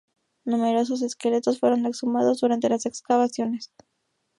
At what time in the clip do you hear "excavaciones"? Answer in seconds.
2.87-3.71